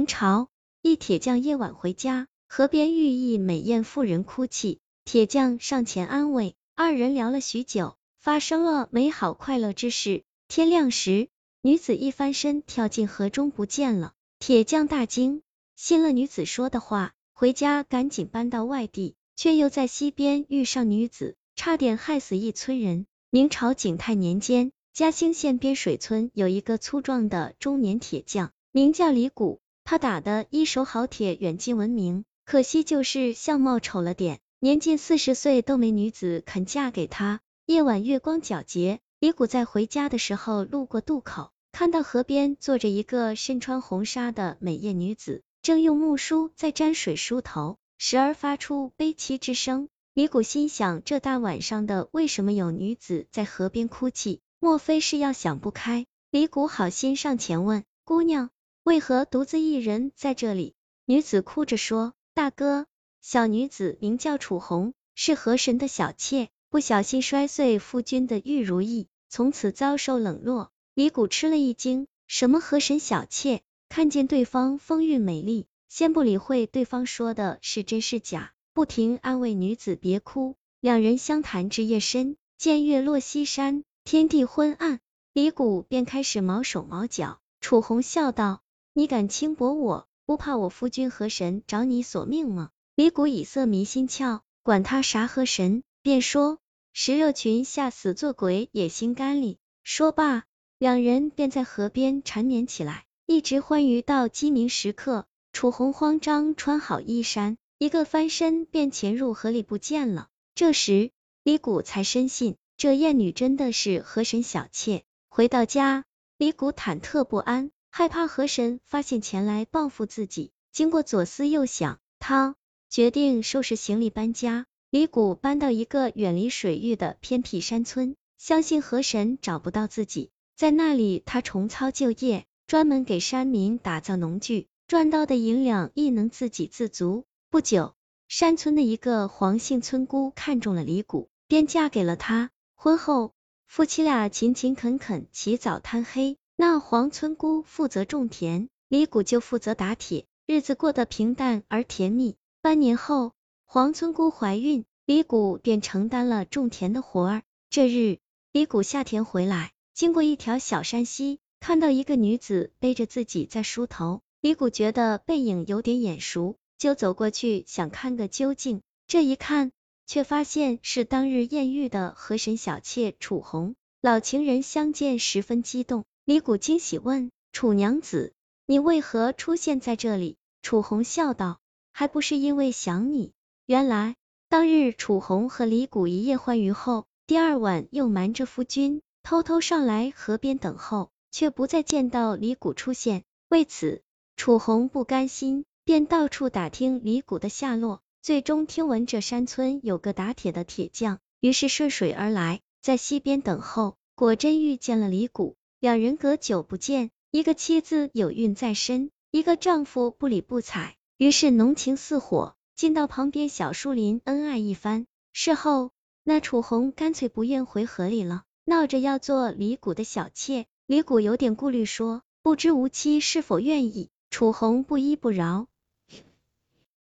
[0.00, 0.48] 明朝
[0.80, 10.22] 一铁匠夜晚回家，河边遇一美艳妇人哭泣，铁匠上前安慰，二人聊了许久，发生了美好快乐之事。
[10.48, 11.28] 天亮时，
[11.60, 15.42] 女子一翻身跳进河中不见了，铁匠大惊，
[15.76, 23.04] 信了女子说的话，回家赶紧搬到外地，却又在溪边遇上女子，差点害死一村人。
[23.28, 29.60] 明朝景泰年间，嘉兴县边水村有一个粗壮的中年铁匠，名叫李谷。
[29.90, 32.24] 他打的一手好铁，远近闻名。
[32.44, 37.40] 可惜就是相貌丑了点，年近四十岁都没女子肯嫁给他。
[37.66, 49.88] 夜晚月光皎洁，李谷在回家的时候路过渡口，看到河边坐着一个身穿红纱的美艳女子，正用木梳在沾水梳头，时而发出悲戚之声。
[50.14, 54.40] 李谷心想，这大晚上的，为什么有女子在河边哭泣？
[54.60, 56.06] 莫非是要想不开？
[56.30, 58.50] 李谷好心上前问姑娘。
[58.90, 60.74] 为何独自一人在这里？
[61.04, 62.86] 女子哭着说：“大哥，
[63.20, 73.62] 小女子名叫楚红，是河神的小妾，不小心摔碎夫君的玉如意，从此遭受冷落。”李谷吃了一惊，什么河神小妾？
[73.88, 80.56] 看见对方风韵美丽，先不理会对方说的是真是假，不停安慰女子别哭。
[80.80, 84.98] 两人相谈至夜深，见月落西山，天地昏暗，
[85.32, 87.38] 李谷便开始毛手毛脚。
[87.60, 88.62] 楚红笑道。
[88.92, 92.70] 你敢轻薄我，不怕我夫君河神找你索命吗？
[92.96, 96.58] 李谷以色迷心窍，管他啥河神，便说
[96.92, 99.58] 石榴裙下死做鬼也心甘里。
[99.84, 100.42] 说罢，
[100.76, 105.24] 两人便在河边缠绵起来，一直欢愉到鸡鸣时刻。
[105.52, 110.28] 楚红慌张穿好衣衫，一个翻身便潜入河里不见了。
[110.56, 111.12] 这时
[111.44, 115.04] 李谷才深信这艳女真的是河神小妾。
[115.28, 116.04] 回到家，
[116.38, 117.70] 李谷忐忑不安。
[117.90, 122.54] 害怕河神发现前来报复自己，经过左思右想，他
[122.88, 124.66] 决定收拾行李搬家。
[124.90, 137.24] 李谷搬到一个远离水域的偏僻山村，相信河神找不到自己，在那里他重操旧业，专门给山民打造农具，赚到的银两亦能自给自足。
[137.50, 137.94] 不久，
[138.26, 142.50] 山村的一个黄姓村姑看中了李谷，便嫁给了他。
[142.74, 143.32] 婚后，
[143.66, 146.36] 夫妻俩勤勤恳恳，起早贪黑。
[146.60, 152.36] 那黄村姑负责种田，李谷就负责打铁，日子过得平淡而甜蜜。
[152.60, 153.32] 半年后，
[153.64, 157.42] 黄村姑怀孕，李谷便承担了种田的活儿。
[157.70, 158.18] 这日，
[158.52, 164.20] 李谷下田回来，经过一条小山溪，看到一个女子背着自己在梳头。
[164.42, 168.82] 李谷觉得背影有点眼熟，就走过去想看个究竟。
[169.06, 169.72] 这一看，
[170.06, 173.76] 却发现是当日艳遇的河神小妾楚红。
[174.02, 176.04] 老情人相见十分激动。
[176.30, 178.32] 李谷惊喜问楚娘子
[178.64, 181.58] ：“你为何出现在这里？”楚红笑道
[181.92, 183.32] ：“还不是因为想你。”
[183.66, 184.14] 原来
[184.48, 193.24] 当日楚红和李谷一夜欢愉后，第二晚又瞒着夫君偷偷上来河边等候，却不再见到李谷出现。
[193.48, 194.00] 为此，
[194.36, 198.02] 楚红不甘心，便到处打听李谷的下落。
[198.22, 205.56] 最终听闻这山村有个打铁的铁匠，于是顺水而来，在溪边等候，果真遇见了李谷。
[205.80, 215.06] 两人隔久不见，一个妻子有孕在身，一个丈夫不理不睬，于是浓情似火，进到旁边小树林恩爱一番。
[215.32, 215.90] 事后，
[216.22, 220.66] 那楚红干脆不愿回河里了，闹着要做李谷的小妾。
[220.84, 224.10] 李谷有点顾虑，说不知无妻是否愿意。
[224.28, 225.66] 楚红不依不饶，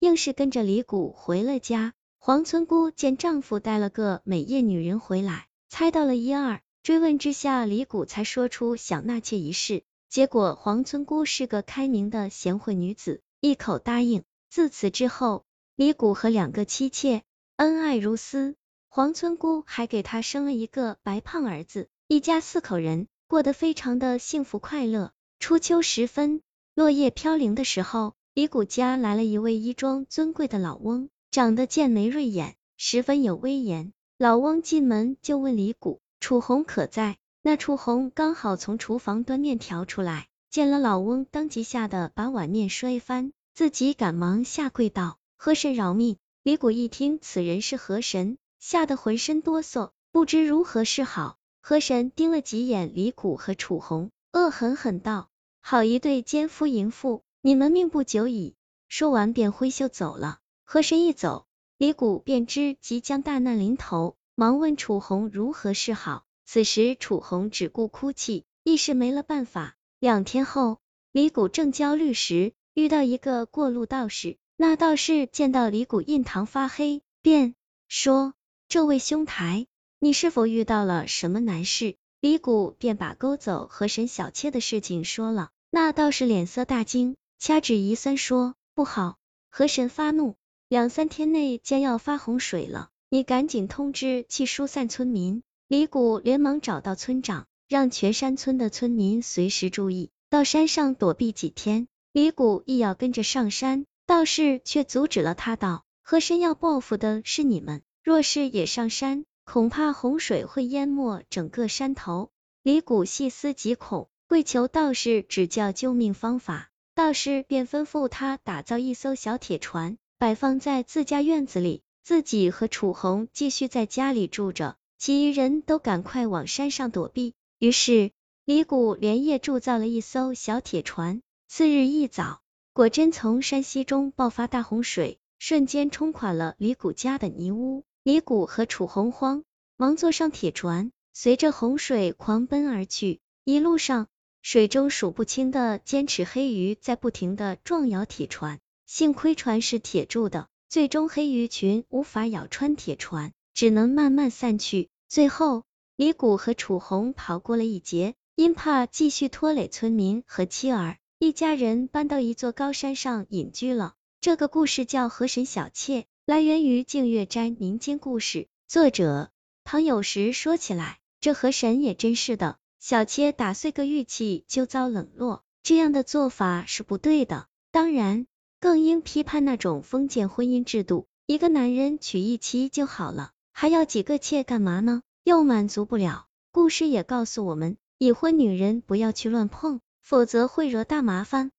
[0.00, 1.94] 硬是跟着李谷回了家。
[2.18, 6.60] 黄村姑见丈夫带了个美艳女人回来，猜到了一二。
[6.84, 9.84] 追问之下，李谷才说出想纳妾一事。
[10.10, 14.22] 结果黄村姑是个开明的贤惠女子，一口答应。
[14.50, 15.46] 自此之后，
[15.76, 17.22] 李谷和两个妻妾
[17.56, 18.54] 恩爱如丝。
[18.90, 25.10] 黄村姑还给他生了一个白胖儿子，一家四口人过得非常的幸福快乐。
[25.38, 26.42] 初秋时分，
[26.74, 33.94] 落叶飘零的时候，李谷家来了一位衣装尊贵的老翁，长得剑眉锐眼，十分有威严。
[34.18, 36.02] 老翁进门就问李谷。
[36.24, 37.18] 楚红可在？
[37.42, 51.36] 那楚红刚好从厨房端面条出来，见了老翁，当即吓得把碗面摔翻，自己赶忙下跪道：“河神饶命！”李谷一听此人是河神，吓得浑身哆嗦，不知如何是好。
[51.60, 55.28] 河神盯了几眼李谷和楚红，恶狠狠道
[55.60, 58.54] ：“好一对奸夫淫妇，你们命不久矣！”
[58.88, 60.38] 说完便挥袖走了。
[60.64, 61.44] 河神一走，
[61.76, 64.16] 李谷便知即将大难临头。
[64.36, 69.76] 忙问楚红如何是好，此时楚红只顾哭泣，一时没了办法。
[70.00, 70.80] 两天后，
[71.12, 77.54] 李谷正焦虑时，遇到一个过路道士，那道士见到李谷印堂发黑，便
[77.86, 78.34] 说
[78.68, 79.68] ：“这位兄台，
[80.00, 85.50] 你是否遇到了什么难事？”李谷便把勾走河神小妾的事情说了。
[85.70, 89.16] 那道士脸色大惊，掐指一算说：“不好，
[89.48, 90.34] 河神发怒，
[90.68, 101.86] 两三天内将要发洪水了，你赶紧通知去疏散村民。”李谷连忙找到村长，让全山村的村民随时注意，到山上躲避几天。
[102.10, 112.32] 李谷亦要跟着上山，道士却阻止了他，道：“河神要报复的是你们，若是也上山，恐怕洪水会淹没整个山头。”
[112.64, 116.72] 李谷细思极恐，跪求道士指教救命方法。
[116.96, 124.76] 道士便吩咐他打造一艘小铁船，摆放在自家院子里，自己和楚红继续在家里住着。
[124.96, 127.34] 其余人都赶快往山上躲避。
[127.58, 128.12] 于是
[128.44, 131.20] 李谷连夜铸造了一艘小铁船。
[131.48, 132.40] 次日一早，
[132.72, 137.84] 果真从山溪中爆发大洪水，瞬间冲垮了李谷家的泥屋。
[138.02, 139.44] 李谷和楚红慌
[139.76, 143.20] 忙坐上铁船，随着洪水狂奔而去。
[143.44, 144.08] 一路上，
[144.42, 154.88] 水中数不清的尖齿黑鱼在不停的撞咬铁船，幸亏船是铁铸的，最终黑鱼群无法咬穿铁船，只能慢慢散去。
[155.08, 155.62] 最后，
[155.94, 163.94] 李谷和楚红逃过了一劫，因怕继续拖累村民和妻儿，一家人搬到一座高山上隐居了。
[164.20, 169.30] 这个故事叫《河神小妾》，来源于净月斋民间故事，作者
[169.62, 177.46] 唐有时说起来，这河神也真是的，小妾打碎个玉器就遭冷落，这样的做法是不对的。
[177.70, 178.26] 当然，
[178.64, 183.32] 更应批判那种封建婚姻制度，一个男人娶一妻就好了。
[183.52, 185.02] 还要几个妾干嘛呢？
[185.22, 186.24] 又满足不了。
[186.50, 191.50] 故事也告诉我们，已婚女人不要去乱碰，否则会惹大麻烦。